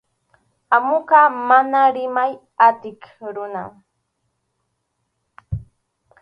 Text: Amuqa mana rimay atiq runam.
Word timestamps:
Amuqa 0.75 1.19
mana 1.47 1.81
rimay 1.95 2.33
atiq 2.67 3.01
runam. 3.35 3.71